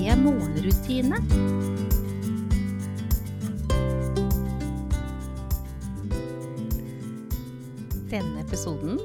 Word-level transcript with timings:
morgenrutine. 0.00 1.18
Denne 8.08 8.40
episoden 8.40 8.96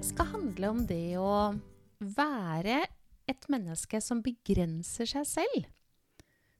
skal 0.00 0.30
handle 0.32 0.70
om 0.72 0.80
det 0.88 1.18
å 1.20 1.52
være 2.00 2.80
et 3.28 3.48
menneske 3.52 4.00
som 4.00 4.24
begrenser 4.24 5.10
seg 5.12 5.28
selv. 5.28 5.68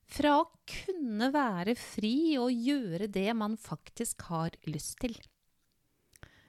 Fra 0.05 0.35
å 0.43 0.47
kunne 0.69 1.31
være 1.33 1.73
fri 1.73 2.37
og 2.37 2.53
gjøre 2.53 3.09
det 3.09 3.33
man 3.33 3.57
faktisk 3.57 4.29
har 4.29 4.53
lyst 4.69 4.99
til. 5.01 5.17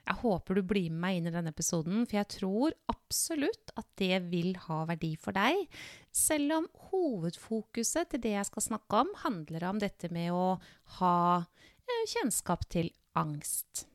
Jeg 0.01 0.17
håper 0.23 0.57
du 0.57 0.63
blir 0.65 0.89
med 0.89 1.01
meg 1.03 1.17
inn 1.19 1.29
i 1.29 1.33
denne 1.33 1.53
episoden, 1.53 2.05
for 2.07 2.17
jeg 2.17 2.29
tror 2.35 2.75
absolutt 2.91 3.73
at 3.77 3.87
det 4.01 4.17
vil 4.31 4.55
ha 4.65 4.81
verdi 4.89 5.13
for 5.19 5.37
deg, 5.37 5.67
selv 6.15 6.57
om 6.57 6.67
hovedfokuset 6.89 8.11
til 8.11 8.23
det 8.23 8.33
jeg 8.35 8.49
skal 8.49 8.67
snakke 8.71 9.05
om, 9.05 9.13
handler 9.21 9.69
om 9.69 9.79
dette 9.81 10.09
med 10.13 10.33
å 10.33 10.57
ha 10.97 11.15
eh, 11.41 12.03
kjennskap 12.15 12.67
til 12.73 12.91
angst. 13.19 13.85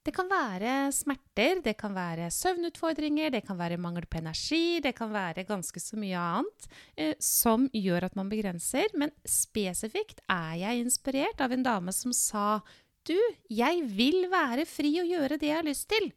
Det 0.00 0.14
kan 0.16 0.30
være 0.30 0.88
smerter, 0.96 1.58
det 1.60 1.74
kan 1.76 1.92
være 1.92 2.30
søvnutfordringer, 2.32 3.34
det 3.34 3.42
kan 3.44 3.58
være 3.60 3.76
mangel 3.76 4.06
på 4.08 4.16
energi, 4.22 4.80
det 4.80 4.94
kan 4.96 5.12
være 5.12 5.44
ganske 5.44 5.82
så 5.82 5.98
mye 6.00 6.16
annet 6.16 6.68
eh, 6.96 7.12
som 7.20 7.66
gjør 7.76 8.08
at 8.08 8.16
man 8.16 8.30
begrenser. 8.32 8.88
Men 8.96 9.12
spesifikt 9.28 10.22
er 10.32 10.54
jeg 10.62 10.86
inspirert 10.86 11.44
av 11.44 11.52
en 11.52 11.66
dame 11.66 11.92
som 11.92 12.16
sa 12.16 12.62
du, 13.08 13.18
jeg 13.50 13.82
vil 13.96 14.26
være 14.32 14.66
fri 14.68 14.92
og 15.02 15.08
gjøre 15.08 15.38
det 15.40 15.50
jeg 15.50 15.60
har 15.60 15.68
lyst 15.68 15.88
til. 15.92 16.10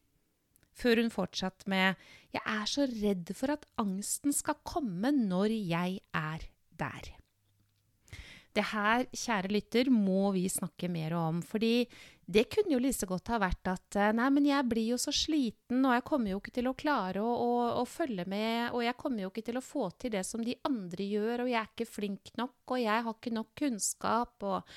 Før 0.74 1.04
hun 1.04 1.12
fortsatte 1.14 1.70
med 1.70 1.94
Jeg 2.34 2.42
er 2.50 2.66
så 2.66 2.88
redd 2.90 3.30
for 3.38 3.54
at 3.54 3.66
angsten 3.78 4.34
skal 4.34 4.58
komme 4.66 5.12
når 5.14 5.54
jeg 5.54 6.00
er 6.14 6.48
der. 6.80 7.23
Det 8.54 8.66
her, 8.70 9.08
kjære 9.10 9.50
lytter, 9.50 9.90
må 9.90 10.32
vi 10.36 10.46
snakke 10.52 10.90
mer 10.92 11.16
om. 11.18 11.42
Fordi 11.42 11.88
det 12.26 12.46
kunne 12.48 12.72
jo 12.72 12.80
like 12.80 13.08
godt 13.08 13.30
ha 13.34 13.38
vært 13.42 13.68
at 13.68 13.98
eh, 14.00 14.14
nei, 14.16 14.30
men 14.32 14.46
jeg 14.48 14.68
blir 14.70 14.94
jo 14.94 15.00
så 15.02 15.12
sliten, 15.12 15.82
og 15.84 15.92
jeg 15.92 16.06
kommer 16.08 16.32
jo 16.32 16.40
ikke 16.40 16.54
til 16.56 16.70
å 16.70 16.76
klare 16.78 17.20
å, 17.20 17.28
å, 17.28 17.50
å, 17.82 17.84
følge 17.90 18.24
med, 18.32 18.72
og 18.72 18.84
jeg 18.86 18.96
kommer 19.00 19.26
jo 19.26 19.32
ikke 19.32 19.44
til 19.50 19.60
å 19.60 19.64
få 19.64 19.90
til 20.00 20.14
det 20.16 20.24
som 20.28 20.44
de 20.44 20.56
andre 20.70 21.04
gjør, 21.04 21.44
og 21.44 21.52
jeg 21.52 21.60
er 21.60 21.68
ikke 21.74 21.90
flink 21.90 22.32
nok, 22.40 22.56
og 22.72 22.80
jeg 22.80 23.06
har 23.08 23.18
ikke 23.18 23.36
nok 23.36 23.52
kunnskap, 23.60 24.48
og 24.48 24.74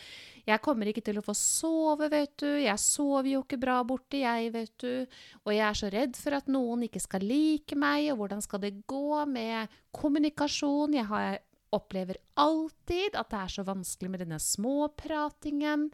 jeg 0.51 0.63
kommer 0.67 0.91
ikke 0.91 1.07
til 1.07 1.21
å 1.21 1.27
få 1.27 1.37
sove, 1.39 2.11
vet 2.11 2.35
du, 2.43 2.51
jeg 2.65 2.83
sover 2.83 3.31
jo 3.37 3.45
ikke 3.45 3.63
bra 3.63 3.79
borte, 3.87 4.25
jeg, 4.25 4.51
vet 4.57 4.75
du, 4.83 5.23
og 5.47 5.55
jeg 5.55 5.67
er 5.69 5.83
så 5.85 5.93
redd 5.95 6.19
for 6.19 6.41
at 6.41 6.51
noen 6.51 6.89
ikke 6.89 7.05
skal 7.05 7.27
like 7.27 7.79
meg, 7.79 8.11
og 8.11 8.25
hvordan 8.25 8.43
skal 8.43 8.65
det 8.67 8.75
gå 8.91 9.23
med 9.31 9.79
kommunikasjon, 9.95 10.99
jeg 10.99 11.07
har 11.15 11.39
opplever 11.77 12.19
alltid 12.41 13.17
at 13.19 13.31
det 13.33 13.43
er 13.43 13.53
så 13.53 13.65
vanskelig 13.67 14.13
med 14.13 14.25
denne 14.25 14.41
småpratingen, 14.43 15.91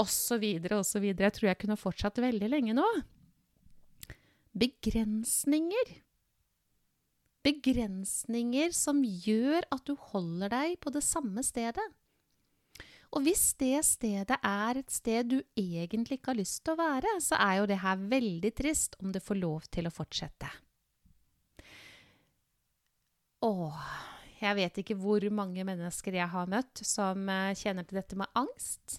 osv., 0.00 0.44
osv. 0.78 1.08
Jeg 1.10 1.34
tror 1.36 1.50
jeg 1.50 1.60
kunne 1.64 1.80
fortsatt 1.80 2.22
veldig 2.22 2.52
lenge 2.52 2.76
nå. 2.76 2.86
Begrensninger. 4.52 5.96
Begrensninger 7.42 8.76
som 8.76 9.00
gjør 9.02 9.66
at 9.74 9.82
du 9.88 9.96
holder 10.12 10.52
deg 10.52 10.78
på 10.84 10.92
det 10.94 11.02
samme 11.06 11.42
stedet. 11.46 11.88
Og 13.12 13.26
hvis 13.26 13.50
det 13.60 13.82
stedet 13.84 14.38
er 14.40 14.78
et 14.80 14.92
sted 14.92 15.28
du 15.28 15.38
egentlig 15.58 16.20
ikke 16.20 16.32
har 16.32 16.38
lyst 16.38 16.62
til 16.64 16.72
å 16.72 16.80
være, 16.80 17.18
så 17.20 17.36
er 17.44 17.58
jo 17.58 17.66
det 17.68 17.82
her 17.82 18.06
veldig 18.08 18.52
trist 18.56 18.96
om 19.02 19.12
det 19.12 19.24
får 19.24 19.40
lov 19.42 19.66
til 19.74 19.88
å 19.88 19.92
fortsette. 19.92 20.48
Åh, 23.42 23.84
jeg 24.42 24.58
vet 24.58 24.80
ikke 24.82 24.98
hvor 24.98 25.24
mange 25.34 25.64
mennesker 25.66 26.18
jeg 26.18 26.30
har 26.32 26.50
møtt 26.50 26.82
som 26.86 27.28
uh, 27.30 27.52
kjenner 27.58 27.86
til 27.86 28.00
dette 28.00 28.18
med 28.18 28.30
angst. 28.38 28.98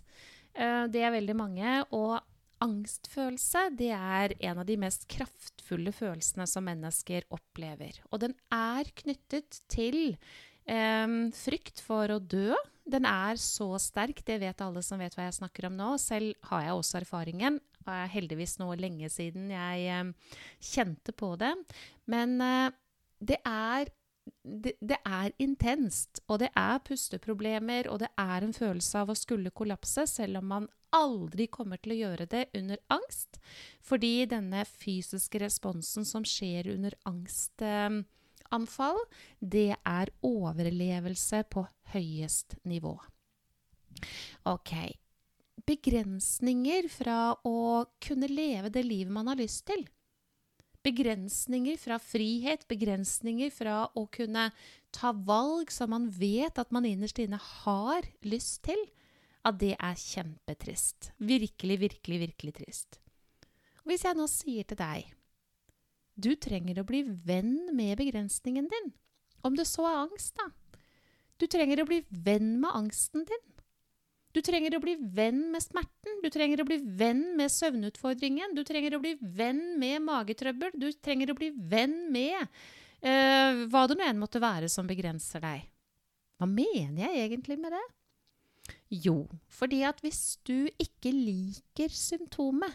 Uh, 0.55 0.85
det 0.91 1.03
er 1.03 1.15
veldig 1.15 1.35
mange. 1.37 1.79
Og 1.95 2.19
angstfølelse 2.63 3.67
det 3.75 3.91
er 3.95 4.35
en 4.39 4.61
av 4.61 4.67
de 4.67 4.77
mest 4.79 5.05
kraftfulle 5.11 5.93
følelsene 5.95 6.47
som 6.49 6.65
mennesker 6.67 7.27
opplever. 7.33 7.99
Og 8.11 8.23
den 8.23 8.35
er 8.53 8.87
knyttet 9.03 9.59
til 9.71 10.15
um, 10.69 11.27
frykt 11.35 11.83
for 11.83 12.13
å 12.13 12.21
dø. 12.21 12.53
Den 12.83 13.07
er 13.07 13.39
så 13.39 13.69
sterk, 13.79 14.23
det 14.27 14.41
vet 14.41 14.63
alle 14.63 14.83
som 14.83 14.99
vet 14.99 15.15
hva 15.15 15.27
jeg 15.29 15.37
snakker 15.39 15.69
om 15.69 15.77
nå. 15.79 15.93
Selv 16.01 16.35
har 16.49 16.65
jeg 16.67 16.77
også 16.77 17.01
erfaringen. 17.01 17.59
Det 17.83 17.97
er 17.99 18.13
heldigvis 18.13 18.57
nå 18.61 18.69
lenge 18.79 19.09
siden 19.11 19.51
jeg 19.51 19.99
um, 19.99 20.13
kjente 20.63 21.15
på 21.15 21.33
det. 21.39 21.53
Men 22.11 22.39
uh, 22.43 22.69
det 23.23 23.39
er 23.47 23.91
det, 24.43 24.73
det, 24.79 24.97
er 25.05 25.31
intenst, 25.41 26.21
og 26.27 26.39
det 26.43 26.49
er 26.59 26.79
pusteproblemer, 26.85 27.89
og 27.91 27.99
det 28.03 28.09
er 28.19 28.45
en 28.45 28.55
følelse 28.55 29.03
av 29.03 29.11
å 29.11 29.17
skulle 29.17 29.53
kollapse, 29.55 30.05
selv 30.07 30.39
om 30.39 30.49
man 30.51 30.67
aldri 30.93 31.47
kommer 31.51 31.81
til 31.81 31.95
å 31.95 31.99
gjøre 31.99 32.27
det 32.31 32.43
under 32.57 32.81
angst. 32.93 33.39
Fordi 33.83 34.25
denne 34.29 34.63
fysiske 34.69 35.41
responsen 35.43 36.07
som 36.07 36.25
skjer 36.27 36.69
under 36.75 36.95
angstanfall, 37.09 39.01
det 39.39 39.73
er 39.79 40.13
overlevelse 40.23 41.43
på 41.51 41.65
høyest 41.95 42.59
nivå. 42.69 42.95
Ok. 44.49 44.75
Begrensninger 45.63 46.89
fra 46.91 47.33
å 47.47 47.85
kunne 48.03 48.27
leve 48.27 48.71
det 48.73 48.83
livet 48.87 49.13
man 49.15 49.29
har 49.31 49.39
lyst 49.39 49.65
til. 49.69 49.85
Begrensninger 50.83 51.77
fra 51.79 51.97
frihet, 52.01 52.65
begrensninger 52.67 53.53
fra 53.55 53.85
å 53.95 54.03
kunne 54.11 54.49
ta 54.93 55.13
valg 55.15 55.71
som 55.71 55.93
man 55.93 56.09
vet 56.11 56.59
at 56.59 56.73
man 56.75 56.87
innerst 56.87 57.21
inne 57.23 57.39
har 57.39 58.07
lyst 58.27 58.65
til, 58.67 58.79
at 59.47 59.59
det 59.59 59.73
er 59.75 59.99
kjempetrist. 59.99 61.11
Virkelig, 61.19 61.79
virkelig, 61.87 62.19
virkelig 62.27 62.53
trist. 62.59 62.99
Og 63.83 63.91
hvis 63.91 64.05
jeg 64.07 64.19
nå 64.19 64.27
sier 64.31 64.67
til 64.67 64.79
deg 64.79 65.11
du 66.13 66.35
trenger 66.37 66.77
å 66.77 66.85
bli 66.85 67.01
venn 67.25 67.71
med 67.73 67.97
begrensningen 67.97 68.67
din, 68.69 68.91
om 69.41 69.55
det 69.57 69.65
så 69.65 69.87
er 69.89 70.03
angst, 70.03 70.37
da. 70.37 70.51
Du 71.41 71.47
trenger 71.49 71.81
å 71.81 71.87
bli 71.89 72.03
venn 72.09 72.59
med 72.61 72.69
angsten 72.77 73.25
din. 73.27 73.52
Du 74.33 74.41
trenger 74.41 74.73
å 74.73 74.81
bli 74.81 74.95
venn 74.97 75.43
med 75.53 75.61
smerten, 75.61 76.15
du 76.23 76.29
trenger 76.33 76.63
å 76.63 76.65
bli 76.65 76.79
venn 76.81 77.35
med 77.37 77.53
søvnutfordringen, 77.53 78.55
du 78.57 78.63
trenger 78.65 78.97
å 78.97 79.01
bli 79.03 79.13
venn 79.21 79.75
med 79.81 80.01
magetrøbbel, 80.07 80.73
du 80.73 80.89
trenger 80.97 81.29
å 81.29 81.37
bli 81.37 81.51
venn 81.53 82.07
med 82.13 82.39
uh, 82.41 83.65
hva 83.69 83.85
det 83.89 83.99
nå 83.99 84.07
enn 84.07 84.21
måtte 84.21 84.41
være 84.41 84.71
som 84.73 84.89
begrenser 84.89 85.43
deg. 85.43 85.67
Hva 86.41 86.49
mener 86.49 87.05
jeg 87.05 87.27
egentlig 87.27 87.59
med 87.61 87.77
det? 87.77 87.83
Jo, 89.05 89.27
fordi 89.53 89.83
at 89.85 90.01
hvis 90.01 90.39
du 90.47 90.65
ikke 90.81 91.13
liker 91.13 91.93
symptomet, 91.93 92.73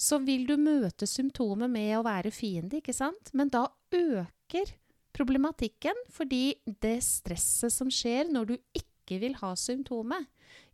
så 0.00 0.16
vil 0.24 0.46
du 0.48 0.56
møte 0.56 1.04
symptomet 1.04 1.68
med 1.68 1.92
å 1.98 2.04
være 2.06 2.32
fiende, 2.32 2.80
ikke 2.80 2.96
sant? 2.96 3.34
Men 3.36 3.52
da 3.52 3.66
øker 3.92 4.72
problematikken 5.12 6.06
fordi 6.14 6.54
det 6.80 7.02
stresset 7.04 7.74
som 7.74 7.90
skjer 7.92 8.30
når 8.32 8.52
du 8.52 8.54
ikke 8.80 9.18
vil 9.20 9.36
ha 9.42 9.52
symptomet, 9.58 10.24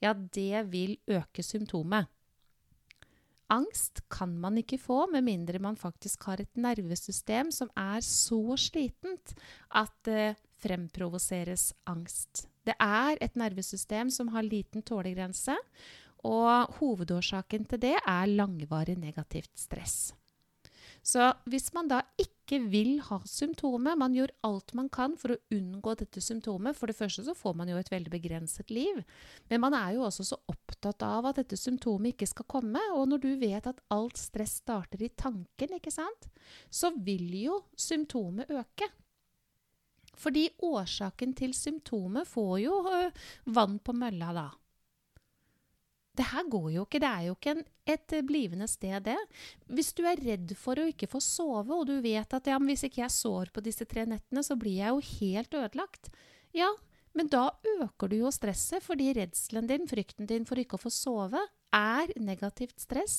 ja, 0.03 0.13
det 0.13 0.67
vil 0.73 0.97
øke 1.09 1.43
symptomet. 1.43 2.11
Angst 3.53 4.03
kan 4.11 4.33
man 4.43 4.59
ikke 4.59 4.79
få 4.79 5.05
med 5.07 5.23
mindre 5.23 5.61
man 5.63 5.77
faktisk 5.79 6.25
har 6.27 6.41
et 6.43 6.59
nervesystem 6.59 7.53
som 7.55 7.71
er 7.79 8.03
så 8.03 8.57
slitent 8.59 9.37
at 9.71 9.95
det 10.05 10.35
fremprovoseres 10.59 11.71
angst. 11.87 12.49
Det 12.67 12.75
er 12.83 13.21
et 13.23 13.37
nervesystem 13.39 14.11
som 14.11 14.33
har 14.35 14.43
liten 14.43 14.83
tålegrense, 14.83 15.55
og 16.27 16.79
hovedårsaken 16.81 17.69
til 17.71 17.83
det 17.85 17.95
er 18.01 18.33
langvarig 18.33 18.97
negativt 18.99 19.53
stress. 19.55 20.11
Så 21.07 21.23
hvis 21.47 21.69
man 21.75 21.87
da 21.87 22.01
ikke 22.19 22.59
vil 22.67 22.97
ha 23.07 23.21
symptomet, 23.31 23.95
man 23.99 24.15
gjør 24.17 24.33
alt 24.49 24.73
man 24.75 24.89
kan 24.91 25.15
for 25.19 25.35
å 25.35 25.39
unngå 25.55 25.95
dette 26.01 26.23
symptomet 26.23 26.75
For 26.79 26.91
det 26.91 26.97
første 26.99 27.23
så 27.27 27.35
får 27.37 27.55
man 27.61 27.71
jo 27.71 27.79
et 27.79 27.91
veldig 27.93 28.11
begrenset 28.11 28.73
liv, 28.75 28.99
men 29.51 29.63
man 29.63 29.77
er 29.79 29.95
jo 29.95 30.03
også 30.07 30.27
så 30.27 30.41
opptatt 30.51 31.05
av 31.07 31.31
at 31.31 31.39
dette 31.39 31.59
symptomet 31.59 32.15
ikke 32.15 32.31
skal 32.33 32.49
komme. 32.51 32.83
Og 32.99 33.07
når 33.11 33.23
du 33.23 33.31
vet 33.39 33.71
at 33.71 33.83
alt 33.95 34.19
stress 34.19 34.59
starter 34.65 35.07
i 35.07 35.13
tanken, 35.15 35.79
ikke 35.79 35.95
sant, 35.95 36.27
så 36.71 36.91
vil 36.97 37.31
jo 37.39 37.61
symptomet 37.79 38.51
øke. 38.51 38.91
Fordi 40.17 40.49
årsaken 40.65 41.37
til 41.39 41.55
symptomet 41.55 42.27
får 42.27 42.55
jo 42.65 42.79
øh, 42.89 43.27
vann 43.55 43.79
på 43.79 43.95
mølla 43.95 44.33
da. 44.35 44.49
Det 46.17 46.27
her 46.31 46.47
går 46.49 46.69
jo 46.73 46.87
ikke. 46.87 47.01
Det 47.03 47.11
er 47.11 47.25
jo 47.27 47.37
ikke 47.37 47.55
en, 47.57 47.63
et 47.93 48.17
blivende 48.27 48.69
sted, 48.71 48.97
det. 49.05 49.19
Hvis 49.69 49.93
du 49.97 50.03
er 50.09 50.21
redd 50.23 50.55
for 50.59 50.81
å 50.81 50.89
ikke 50.89 51.11
få 51.11 51.21
sove, 51.21 51.77
og 51.77 51.87
du 51.91 51.99
vet 52.05 52.37
at 52.37 52.49
ja, 52.49 52.59
hvis 52.63 52.87
ikke 52.89 53.03
jeg 53.03 53.15
sår 53.15 53.53
på 53.53 53.65
disse 53.65 53.85
tre 53.89 54.07
nettene, 54.09 54.45
så 54.47 54.57
blir 54.59 54.81
jeg 54.81 54.95
jo 54.95 55.21
helt 55.21 55.59
ødelagt. 55.61 56.11
Ja, 56.57 56.71
men 57.17 57.31
da 57.33 57.49
øker 57.81 58.13
du 58.13 58.19
jo 58.19 58.33
stresset, 58.33 58.85
fordi 58.85 59.13
redselen 59.17 59.69
din, 59.69 59.87
frykten 59.89 60.29
din 60.29 60.49
for 60.49 60.61
ikke 60.61 60.77
å 60.77 60.85
få 60.87 60.93
sove, 60.93 61.41
er 61.77 62.13
negativt 62.21 62.81
stress. 62.81 63.19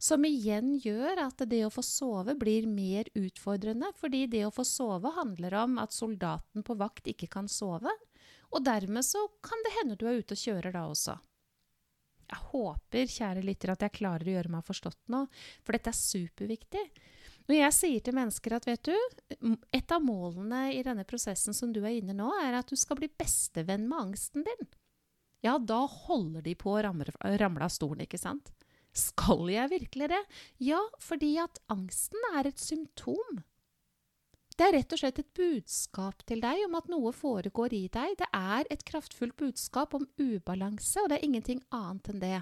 Som 0.00 0.24
igjen 0.28 0.74
gjør 0.84 1.22
at 1.22 1.44
det 1.48 1.62
å 1.64 1.72
få 1.72 1.84
sove 1.84 2.34
blir 2.36 2.66
mer 2.68 3.08
utfordrende, 3.16 3.92
fordi 3.96 4.26
det 4.32 4.42
å 4.44 4.52
få 4.52 4.64
sove 4.68 5.12
handler 5.16 5.56
om 5.62 5.78
at 5.80 5.96
soldaten 5.96 6.64
på 6.66 6.76
vakt 6.76 7.08
ikke 7.08 7.30
kan 7.32 7.48
sove. 7.48 7.92
Og 8.52 8.64
dermed 8.64 9.06
så 9.06 9.22
kan 9.44 9.64
det 9.64 9.76
hende 9.78 9.96
du 9.96 10.04
er 10.08 10.20
ute 10.20 10.36
og 10.36 10.40
kjører 10.40 10.74
da 10.74 10.84
også. 10.90 11.16
Jeg 12.30 12.40
håper, 12.50 13.10
kjære 13.10 13.44
lytter, 13.44 13.74
at 13.74 13.84
jeg 13.84 13.96
klarer 13.98 14.28
å 14.28 14.36
gjøre 14.36 14.52
meg 14.54 14.64
forstått 14.66 15.00
nå, 15.12 15.24
for 15.64 15.76
dette 15.76 15.92
er 15.92 15.98
superviktig. 15.98 16.84
Når 17.44 17.58
jeg 17.58 17.76
sier 17.76 18.04
til 18.04 18.16
mennesker 18.16 18.56
at 18.56 18.66
vet 18.68 18.88
du, 18.88 19.56
et 19.76 19.92
av 19.92 20.04
målene 20.04 20.70
i 20.72 20.80
denne 20.86 21.04
prosessen 21.08 21.56
som 21.56 21.74
du 21.74 21.82
er 21.82 21.98
inne 21.98 22.16
nå, 22.16 22.30
er 22.40 22.56
at 22.56 22.70
du 22.72 22.78
skal 22.80 22.98
bli 23.00 23.10
bestevenn 23.12 23.84
med 23.90 24.06
angsten 24.06 24.46
din, 24.46 24.70
ja, 25.44 25.58
da 25.60 25.82
holder 25.84 26.40
de 26.40 26.54
på 26.56 26.72
å 26.72 26.82
ramle, 26.86 27.12
av 27.20 27.72
stolen, 27.72 28.06
ikke 28.06 28.20
sant? 28.20 28.48
Skal 28.96 29.50
jeg 29.52 29.72
virkelig 29.74 30.08
det? 30.14 30.22
Ja, 30.62 30.80
fordi 31.02 31.34
at 31.42 31.58
angsten 31.72 32.22
er 32.32 32.48
et 32.48 32.62
symptom 32.62 33.42
det 34.54 34.66
er 34.68 34.76
rett 34.76 34.94
og 34.94 35.00
slett 35.00 35.18
et 35.18 35.30
budskap 35.34 36.20
til 36.28 36.42
deg 36.42 36.60
om 36.68 36.76
at 36.78 36.90
noe 36.90 37.10
foregår 37.14 37.74
i 37.74 37.84
deg. 37.90 38.14
Det 38.20 38.28
er 38.30 38.68
et 38.70 38.84
kraftfullt 38.86 39.34
budskap 39.40 39.96
om 39.98 40.06
ubalanse, 40.20 41.02
og 41.02 41.10
det 41.10 41.18
er 41.18 41.26
ingenting 41.26 41.62
annet 41.74 42.10
enn 42.12 42.22
det. 42.22 42.40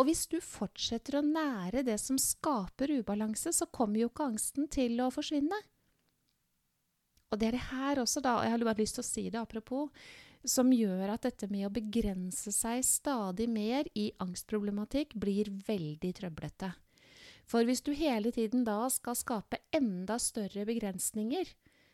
Og 0.00 0.08
hvis 0.08 0.24
du 0.32 0.38
fortsetter 0.40 1.18
å 1.18 1.24
nære 1.24 1.84
det 1.84 1.98
som 2.00 2.16
skaper 2.20 2.94
ubalanse, 3.00 3.52
så 3.52 3.68
kommer 3.68 4.00
jo 4.00 4.08
ikke 4.08 4.30
angsten 4.30 4.70
til 4.72 4.96
å 5.04 5.10
forsvinne. 5.12 5.58
Og 7.32 7.40
det 7.40 7.50
er 7.50 7.58
det 7.58 7.66
her 7.68 8.00
også, 8.00 8.22
da, 8.24 8.38
jeg 8.46 8.54
har 8.54 8.64
bare 8.64 8.80
lyst 8.80 8.96
til 8.96 9.04
å 9.04 9.10
si 9.10 9.26
det 9.28 9.40
apropos, 9.40 10.08
som 10.46 10.70
gjør 10.72 11.10
at 11.16 11.26
dette 11.26 11.50
med 11.50 11.66
å 11.66 11.74
begrense 11.74 12.52
seg 12.54 12.84
stadig 12.86 13.48
mer 13.50 13.88
i 13.98 14.08
angstproblematikk 14.22 15.16
blir 15.20 15.50
veldig 15.66 16.12
trøblete. 16.20 16.70
For 17.46 17.66
hvis 17.66 17.84
du 17.86 17.92
hele 17.94 18.32
tiden 18.34 18.64
da 18.66 18.88
skal 18.90 19.18
skape 19.18 19.60
enda 19.74 20.18
større 20.22 20.66
begrensninger, 20.66 21.46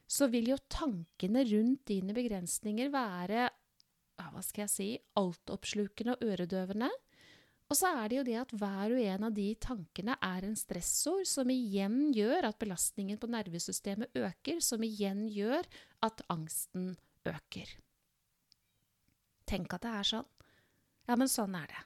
så 0.09 0.29
vil 0.33 0.53
jo 0.53 0.59
tankene 0.73 1.45
rundt 1.49 1.87
dine 1.89 2.17
begrensninger 2.17 2.93
være 2.93 3.51
hva 4.23 4.43
skal 4.45 4.65
jeg 4.65 4.73
si 4.73 4.89
altoppslukende 5.19 6.15
og 6.15 6.25
øredøvende. 6.25 6.89
Og 7.73 7.79
så 7.79 7.89
er 8.03 8.11
det 8.11 8.19
jo 8.19 8.25
det 8.27 8.37
at 8.37 8.53
hver 8.61 8.93
og 8.93 9.01
en 9.01 9.27
av 9.29 9.33
de 9.37 9.47
tankene 9.61 10.17
er 10.21 10.45
en 10.45 10.57
stressord, 10.59 11.25
som 11.29 11.49
igjen 11.53 12.13
gjør 12.13 12.51
at 12.51 12.59
belastningen 12.61 13.21
på 13.21 13.31
nervesystemet 13.33 14.13
øker, 14.19 14.61
som 14.61 14.85
igjen 14.85 15.25
gjør 15.33 15.65
at 16.05 16.21
angsten 16.33 16.93
øker. 17.29 17.73
Tenk 19.49 19.73
at 19.73 19.85
det 19.87 19.95
er 20.01 20.11
sånn. 20.13 20.29
Ja, 21.09 21.17
men 21.17 21.33
sånn 21.33 21.57
er 21.59 21.73
det. 21.73 21.81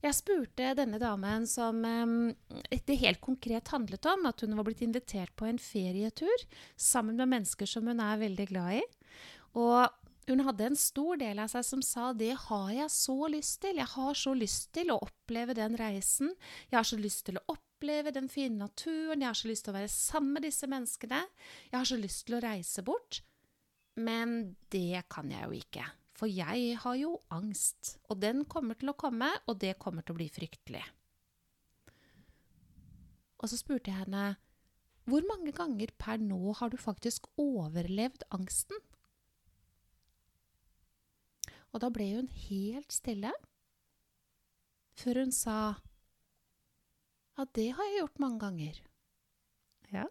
Jeg 0.00 0.16
spurte 0.16 0.70
denne 0.78 0.96
damen 1.00 1.44
som 1.48 1.82
det 1.84 2.98
helt 3.02 3.20
konkret 3.20 3.68
handlet 3.68 4.06
om, 4.08 4.24
at 4.30 4.40
hun 4.40 4.56
var 4.56 4.64
blitt 4.64 4.80
invitert 4.86 5.34
på 5.36 5.48
en 5.48 5.60
ferietur 5.60 6.46
sammen 6.80 7.20
med 7.20 7.28
mennesker 7.34 7.68
som 7.68 7.90
hun 7.90 8.00
er 8.00 8.22
veldig 8.22 8.46
glad 8.48 8.78
i. 8.78 8.84
Og 9.60 9.90
hun 10.30 10.44
hadde 10.46 10.68
en 10.70 10.78
stor 10.78 11.18
del 11.20 11.40
av 11.42 11.50
seg 11.50 11.66
som 11.66 11.82
sa 11.84 12.10
det 12.16 12.32
har 12.46 12.70
jeg 12.72 12.92
så 12.94 13.16
lyst 13.32 13.60
til. 13.64 13.80
Jeg 13.80 13.92
har 13.96 14.18
så 14.18 14.34
lyst 14.36 14.70
til 14.76 14.92
å 14.94 15.00
oppleve 15.02 15.56
den 15.58 15.76
reisen. 15.80 16.32
Jeg 16.70 16.78
har 16.78 16.86
så 16.86 17.00
lyst 17.00 17.24
til 17.26 17.40
å 17.40 17.44
oppleve 17.56 18.12
den 18.14 18.30
fine 18.30 18.60
naturen. 18.60 19.20
Jeg 19.20 19.28
har 19.28 19.40
så 19.40 19.50
lyst 19.50 19.66
til 19.66 19.74
å 19.74 19.78
være 19.80 19.92
sammen 19.92 20.36
med 20.36 20.46
disse 20.46 20.70
menneskene. 20.70 21.24
Jeg 21.70 21.76
har 21.76 21.88
så 21.92 21.98
lyst 22.00 22.26
til 22.28 22.38
å 22.38 22.44
reise 22.44 22.84
bort. 22.86 23.22
Men 24.00 24.54
det 24.70 25.02
kan 25.10 25.32
jeg 25.32 25.44
jo 25.44 25.58
ikke. 25.58 25.88
For 26.20 26.28
jeg 26.28 26.76
har 26.82 26.96
jo 27.00 27.14
angst, 27.32 27.94
og 28.12 28.18
den 28.20 28.44
kommer 28.44 28.76
til 28.76 28.92
å 28.92 28.98
komme, 29.00 29.30
og 29.48 29.56
det 29.62 29.78
kommer 29.80 30.04
til 30.04 30.12
å 30.12 30.18
bli 30.18 30.26
fryktelig. 30.28 30.82
Og 33.40 33.48
så 33.48 33.56
spurte 33.56 33.88
jeg 33.88 34.02
henne 34.02 34.34
hvor 35.08 35.24
mange 35.24 35.54
ganger 35.56 35.90
per 35.96 36.20
nå 36.20 36.52
har 36.58 36.68
du 36.70 36.76
faktisk 36.76 37.24
overlevd 37.40 38.26
angsten? 38.36 38.76
Og 41.72 41.80
da 41.80 41.88
ble 41.94 42.10
hun 42.18 42.28
helt 42.50 42.92
stille, 42.92 43.32
før 45.00 45.22
hun 45.24 45.32
sa 45.32 45.56
ja, 47.38 47.46
det 47.56 47.70
har 47.72 47.86
jeg 47.88 48.02
gjort 48.02 48.20
mange 48.20 48.42
ganger. 48.44 48.80
Ja, 49.94 50.04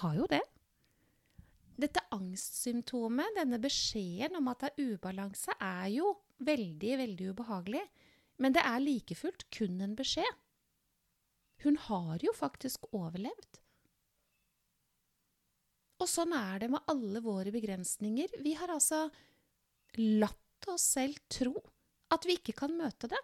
har 0.00 0.14
jo 0.16 0.28
det. 0.32 0.40
Dette 1.76 2.00
angstsymptomet, 2.14 3.36
denne 3.36 3.58
beskjeden 3.60 4.38
om 4.38 4.48
at 4.48 4.62
det 4.62 4.70
er 4.72 4.94
ubalanse, 4.94 5.52
er 5.60 5.90
jo 5.92 6.14
veldig, 6.46 6.94
veldig 7.02 7.30
ubehagelig. 7.34 7.84
Men 8.40 8.56
det 8.56 8.64
er 8.64 8.82
like 8.82 9.16
fullt 9.16 9.46
kun 9.52 9.80
en 9.84 9.94
beskjed. 9.96 10.40
Hun 11.64 11.76
har 11.86 12.24
jo 12.24 12.32
faktisk 12.36 12.88
overlevd. 12.96 13.60
Og 15.96 16.08
sånn 16.10 16.34
er 16.36 16.60
det 16.64 16.72
med 16.72 16.90
alle 16.92 17.22
våre 17.24 17.52
begrensninger. 17.52 18.36
Vi 18.44 18.52
har 18.58 18.72
altså 18.72 19.06
latt 19.96 20.68
oss 20.68 20.84
selv 20.96 21.20
tro 21.32 21.54
at 22.12 22.26
vi 22.28 22.36
ikke 22.36 22.56
kan 22.56 22.76
møte 22.76 23.08
det. 23.10 23.20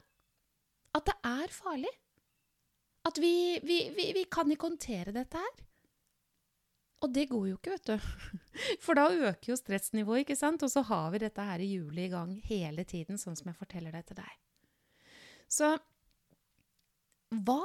At 0.96 1.08
det 1.08 1.18
er 1.28 1.52
farlig. 1.52 1.92
At 3.08 3.18
vi, 3.20 3.58
vi, 3.64 3.78
vi, 3.96 4.08
vi 4.16 4.24
kan 4.30 4.50
ikke 4.52 4.70
håndtere 4.70 5.14
dette 5.14 5.40
her. 5.40 5.62
Og 7.02 7.12
det 7.12 7.26
går 7.30 7.48
jo 7.50 7.58
ikke, 7.58 7.76
vet 7.76 7.92
du. 7.92 8.40
For 8.84 8.98
da 8.98 9.08
øker 9.10 9.52
jo 9.52 9.56
stressnivået, 9.56 10.24
ikke 10.24 10.36
sant? 10.38 10.62
Og 10.64 10.72
så 10.72 10.82
har 10.88 11.10
vi 11.14 11.22
dette 11.22 11.46
her 11.46 11.62
i 11.62 11.70
hjulet 11.74 12.06
i 12.06 12.12
gang 12.12 12.34
hele 12.48 12.84
tiden, 12.88 13.20
sånn 13.20 13.38
som 13.38 13.48
jeg 13.50 13.58
forteller 13.58 13.94
det 13.94 14.04
til 14.10 14.20
deg. 14.20 14.36
Så 15.52 15.72
hva 17.32 17.62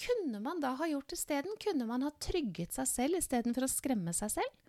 kunne 0.00 0.40
man 0.42 0.60
da 0.62 0.74
ha 0.78 0.88
gjort 0.88 1.14
isteden? 1.14 1.54
Kunne 1.60 1.86
man 1.88 2.04
ha 2.06 2.12
trygget 2.22 2.74
seg 2.76 2.88
selv 2.90 3.20
istedenfor 3.20 3.66
å 3.66 3.70
skremme 3.70 4.14
seg 4.16 4.32
selv? 4.38 4.60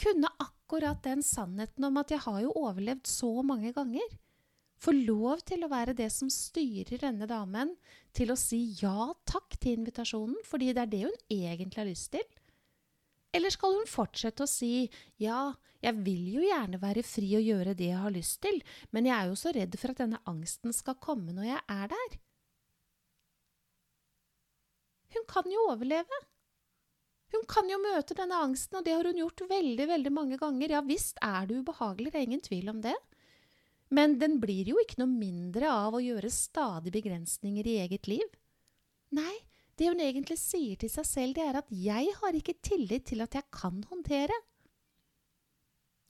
Kunne 0.00 0.30
akkurat 0.40 1.02
den 1.04 1.22
sannheten 1.22 1.84
om 1.86 2.00
at 2.00 2.10
jeg 2.10 2.24
har 2.24 2.40
jo 2.42 2.54
overlevd 2.58 3.06
så 3.06 3.30
mange 3.46 3.74
ganger, 3.76 4.16
få 4.82 4.94
lov 4.96 5.44
til 5.46 5.62
å 5.62 5.70
være 5.70 5.94
det 5.94 6.08
som 6.10 6.30
styrer 6.32 7.04
denne 7.04 7.28
damen 7.30 7.76
til 8.16 8.32
å 8.32 8.38
si 8.40 8.72
ja 8.80 9.12
takk 9.28 9.54
til 9.60 9.78
invitasjonen, 9.78 10.40
fordi 10.48 10.72
det 10.74 10.82
er 10.82 10.90
det 10.90 11.02
hun 11.04 11.20
egentlig 11.30 11.78
har 11.78 11.90
lyst 11.92 12.10
til? 12.16 12.24
Eller 13.32 13.52
skal 13.52 13.78
hun 13.78 13.88
fortsette 13.88 14.44
å 14.44 14.50
si 14.50 14.88
ja, 15.20 15.52
jeg 15.82 16.02
vil 16.04 16.26
jo 16.36 16.42
gjerne 16.44 16.80
være 16.82 17.04
fri 17.06 17.30
og 17.38 17.46
gjøre 17.46 17.76
det 17.78 17.88
jeg 17.88 18.02
har 18.02 18.14
lyst 18.14 18.42
til, 18.44 18.60
men 18.92 19.08
jeg 19.08 19.16
er 19.16 19.30
jo 19.30 19.38
så 19.40 19.54
redd 19.56 19.78
for 19.80 19.94
at 19.94 20.02
denne 20.04 20.20
angsten 20.28 20.76
skal 20.76 21.00
komme 21.02 21.34
når 21.34 21.48
jeg 21.48 21.62
er 21.76 21.88
der? 21.94 22.18
Hun 25.12 25.24
kan 25.28 25.48
jo 25.52 25.64
overleve. 25.72 26.20
Hun 27.32 27.44
kan 27.48 27.68
jo 27.68 27.78
møte 27.80 28.16
denne 28.16 28.38
angsten, 28.44 28.78
og 28.78 28.84
det 28.84 28.92
har 28.92 29.08
hun 29.08 29.20
gjort 29.22 29.42
veldig, 29.48 29.86
veldig 29.88 30.12
mange 30.12 30.38
ganger. 30.40 30.76
Ja 30.76 30.82
visst 30.84 31.20
er 31.24 31.48
det 31.48 31.62
ubehagelig, 31.62 32.12
det 32.12 32.20
er 32.20 32.28
ingen 32.28 32.44
tvil 32.44 32.68
om 32.72 32.82
det. 32.84 32.96
Men 33.92 34.18
den 34.20 34.38
blir 34.40 34.68
jo 34.68 34.78
ikke 34.80 35.00
noe 35.02 35.12
mindre 35.12 35.68
av 35.72 35.96
å 35.96 36.00
gjøre 36.00 36.30
stadig 36.32 36.92
begrensninger 36.94 37.66
i 37.68 37.78
eget 37.84 38.08
liv. 38.08 38.28
Nei, 39.12 39.34
det 39.78 39.88
hun 39.88 40.00
egentlig 40.04 40.38
sier 40.40 40.76
til 40.80 40.90
seg 40.92 41.06
selv, 41.08 41.34
det 41.34 41.44
er 41.44 41.58
at 41.58 41.70
'jeg 41.70 42.14
har 42.20 42.32
ikke 42.32 42.60
tillit 42.62 43.06
til 43.06 43.20
at 43.20 43.34
jeg 43.34 43.44
kan 43.50 43.84
håndtere'. 43.90 44.42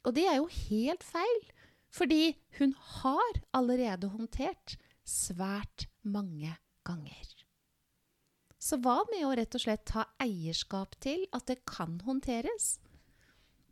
Og 0.04 0.14
det 0.14 0.26
er 0.26 0.36
jo 0.36 0.46
helt 0.46 1.04
feil, 1.04 1.42
fordi 1.90 2.36
hun 2.58 2.74
har 2.74 3.38
allerede 3.54 4.08
håndtert 4.08 4.76
svært 5.06 5.86
mange 6.02 6.56
ganger. 6.84 7.26
Så 8.58 8.78
hva 8.78 9.02
med 9.10 9.24
å 9.26 9.34
rett 9.34 9.54
og 9.54 9.60
slett 9.60 9.84
ta 9.90 10.06
eierskap 10.22 10.94
til 11.02 11.26
at 11.32 11.46
det 11.46 11.64
kan 11.66 12.00
håndteres? 12.06 12.78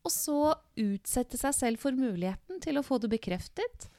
Og 0.05 0.11
så 0.11 0.55
utsette 0.81 1.39
seg 1.39 1.55
selv 1.55 1.79
for 1.79 1.93
muligheten 1.93 2.61
til 2.61 2.79
å 2.79 2.83
få 2.83 2.99
det 2.99 3.11
bekreftet, 3.13 3.91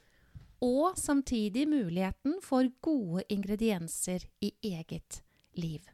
og 0.62 0.98
samtidig 1.00 1.67
muligheten 1.69 2.38
for 2.43 2.67
gode 2.81 3.24
ingredienser 3.33 4.27
i 4.45 4.51
eget 4.62 5.21
liv. 5.60 5.88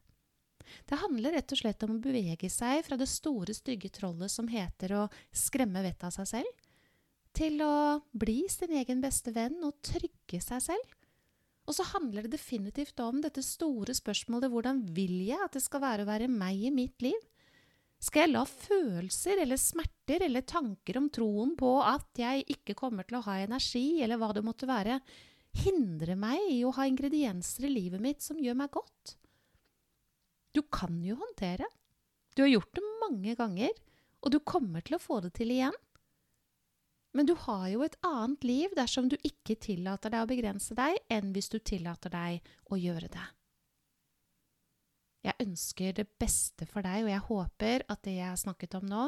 Det 0.88 1.00
handler 1.00 1.38
rett 1.38 1.54
og 1.54 1.62
slett 1.62 1.84
om 1.86 1.96
å 1.96 2.04
bevege 2.04 2.50
seg 2.52 2.84
fra 2.86 2.98
det 3.00 3.08
store, 3.10 3.56
stygge 3.56 3.92
trollet 3.94 4.32
som 4.32 4.50
heter 4.52 4.94
å 4.98 5.04
skremme 5.32 5.84
vettet 5.86 6.10
av 6.10 6.16
seg 6.18 6.30
selv, 6.36 6.66
til 7.38 7.62
å 7.62 8.02
bli 8.18 8.44
sin 8.50 8.74
egen 8.80 9.02
beste 9.04 9.32
venn 9.36 9.60
og 9.64 9.78
trygge 9.86 10.42
seg 10.44 10.64
selv. 10.72 10.96
Og 11.68 11.76
så 11.76 11.84
handler 11.92 12.26
det 12.26 12.38
definitivt 12.38 13.00
om 13.04 13.20
dette 13.22 13.44
store 13.44 13.94
spørsmålet 13.96 14.52
hvordan 14.52 14.86
vil 14.96 15.20
jeg 15.28 15.40
at 15.44 15.58
det 15.58 15.64
skal 15.66 15.84
være 15.84 16.06
å 16.06 16.10
være 16.10 16.30
meg 16.32 16.70
i 16.70 16.72
mitt 16.74 17.04
liv? 17.04 17.20
Skal 18.00 18.28
jeg 18.28 18.34
la 18.36 18.44
følelser 18.48 19.42
eller 19.42 19.60
smerter 19.60 20.24
eller 20.28 20.46
tanker 20.48 21.00
om 21.00 21.10
troen 21.14 21.56
på 21.58 21.72
at 21.82 22.22
jeg 22.22 22.46
ikke 22.54 22.78
kommer 22.78 23.08
til 23.08 23.18
å 23.20 23.24
ha 23.26 23.40
energi, 23.42 24.00
eller 24.06 24.22
hva 24.22 24.30
det 24.38 24.46
måtte 24.46 24.70
være, 24.70 25.00
hindre 25.64 26.16
meg 26.20 26.44
i 26.54 26.62
å 26.66 26.74
ha 26.78 26.86
ingredienser 26.88 27.66
i 27.66 27.74
livet 27.74 28.04
mitt 28.04 28.22
som 28.24 28.40
gjør 28.40 28.60
meg 28.62 28.72
godt? 28.78 29.18
Du 30.58 30.64
kan 30.74 31.04
jo 31.06 31.20
håndtere. 31.20 31.68
Du 32.34 32.42
har 32.42 32.50
gjort 32.50 32.74
det 32.74 32.86
mange 33.02 33.36
ganger, 33.38 33.74
og 34.26 34.34
du 34.34 34.40
kommer 34.42 34.82
til 34.82 34.98
å 34.98 35.02
få 35.02 35.20
det 35.22 35.36
til 35.38 35.54
igjen. 35.54 35.76
Men 37.18 37.30
du 37.30 37.34
har 37.46 37.68
jo 37.70 37.84
et 37.86 37.98
annet 38.06 38.46
liv 38.46 38.74
dersom 38.78 39.08
du 39.10 39.16
ikke 39.26 39.58
tillater 39.62 40.14
deg 40.14 40.26
å 40.26 40.30
begrense 40.30 40.76
deg, 40.78 40.98
enn 41.14 41.32
hvis 41.34 41.50
du 41.54 41.58
tillater 41.62 42.14
deg 42.14 42.50
å 42.74 42.78
gjøre 42.78 43.10
det. 43.14 43.26
Jeg 45.28 45.48
ønsker 45.48 45.96
det 45.98 46.08
beste 46.22 46.68
for 46.70 46.86
deg, 46.86 47.06
og 47.06 47.12
jeg 47.12 47.26
håper 47.30 47.86
at 47.90 48.04
det 48.06 48.18
jeg 48.20 48.30
har 48.30 48.42
snakket 48.42 48.78
om 48.80 48.86
nå, 48.90 49.08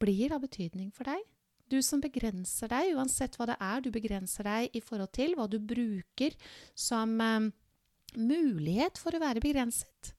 blir 0.00 0.32
av 0.34 0.42
betydning 0.44 0.90
for 0.96 1.08
deg. 1.08 1.20
Du 1.72 1.78
som 1.84 2.00
begrenser 2.02 2.68
deg, 2.72 2.94
uansett 2.96 3.36
hva 3.38 3.46
det 3.52 3.58
er 3.62 3.84
du 3.84 3.92
begrenser 3.94 4.48
deg 4.48 4.76
i 4.76 4.82
forhold 4.84 5.12
til, 5.16 5.36
hva 5.38 5.46
du 5.48 5.58
bruker 5.60 6.34
som 6.76 7.14
eh, 7.20 7.52
mulighet 8.16 8.98
for 9.00 9.14
å 9.14 9.22
være 9.22 9.40
begrenset. 9.44 10.14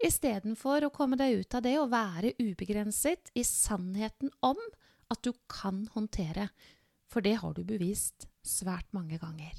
Istedenfor 0.00 0.86
å 0.86 0.94
komme 0.94 1.16
deg 1.20 1.42
ut 1.42 1.54
av 1.56 1.62
det 1.66 1.76
og 1.80 1.90
være 1.92 2.36
ubegrenset 2.40 3.30
i 3.36 3.42
sannheten 3.44 4.30
om 4.46 4.58
at 5.12 5.20
du 5.26 5.32
kan 5.50 5.88
håndtere, 5.92 6.48
for 7.10 7.20
det 7.26 7.36
har 7.42 7.52
du 7.56 7.62
bevist 7.66 8.28
svært 8.46 8.88
mange 8.96 9.18
ganger. 9.20 9.54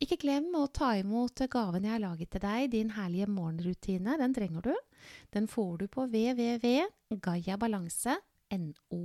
Ikke 0.00 0.16
glem 0.20 0.54
å 0.56 0.66
ta 0.72 0.96
imot 0.96 1.40
gaven 1.52 1.84
jeg 1.84 1.92
har 1.92 2.00
laget 2.02 2.30
til 2.32 2.40
deg, 2.44 2.70
din 2.72 2.90
herlige 2.96 3.26
morgenrutine. 3.28 4.18
Den 4.20 4.34
trenger 4.36 4.60
du. 4.64 4.74
Den 5.32 5.46
får 5.48 5.78
du 5.82 5.86
på 5.92 6.00
www.gayabalanse.no. 6.08 9.02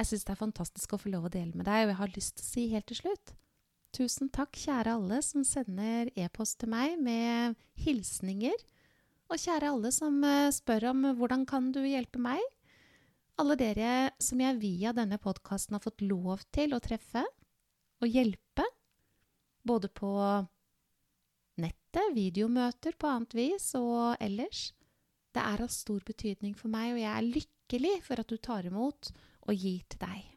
Jeg 0.00 0.08
syns 0.08 0.24
det 0.24 0.32
er 0.32 0.40
fantastisk 0.40 0.92
å 0.96 1.00
få 1.00 1.12
lov 1.12 1.24
å 1.28 1.32
dele 1.32 1.52
med 1.56 1.66
deg, 1.68 1.84
og 1.84 1.90
jeg 1.92 2.00
har 2.00 2.16
lyst 2.16 2.32
til 2.36 2.44
å 2.44 2.48
si 2.48 2.62
helt 2.72 2.88
til 2.88 2.98
slutt 3.02 3.26
Tusen 3.90 4.28
takk, 4.30 4.54
kjære 4.54 4.94
alle 4.94 5.18
som 5.26 5.42
sender 5.46 6.12
e-post 6.14 6.60
til 6.62 6.70
meg 6.70 6.94
med 7.02 7.56
hilsninger. 7.82 8.54
Og 9.30 9.38
kjære 9.38 9.72
alle 9.72 9.90
som 9.94 10.22
eh, 10.26 10.50
spør 10.54 10.90
om 10.92 11.04
hvordan 11.18 11.42
kan 11.46 11.70
du 11.74 11.82
hjelpe 11.82 12.22
meg? 12.22 12.40
Alle 13.40 13.56
dere 13.58 14.12
som 14.22 14.40
jeg 14.42 14.60
via 14.62 14.94
denne 14.94 15.18
podkasten 15.22 15.74
har 15.74 15.82
fått 15.82 16.04
lov 16.04 16.42
til 16.54 16.74
å 16.76 16.80
treffe 16.82 17.24
og 18.00 18.08
hjelpe, 18.08 18.66
både 19.66 19.90
på 19.92 20.10
nettet, 21.60 22.14
videomøter 22.16 22.96
på 23.00 23.10
annet 23.10 23.36
vis 23.36 23.72
og 23.78 24.20
ellers. 24.22 24.70
Det 25.34 25.42
er 25.42 25.64
av 25.66 25.72
stor 25.72 26.02
betydning 26.06 26.54
for 26.58 26.72
meg, 26.72 26.94
og 26.94 27.02
jeg 27.02 27.10
er 27.10 27.30
lykkelig 27.38 27.96
for 28.06 28.22
at 28.22 28.30
du 28.30 28.38
tar 28.38 28.70
imot 28.70 29.12
og 29.46 29.54
gir 29.54 29.82
til 29.90 30.06
deg. 30.06 30.29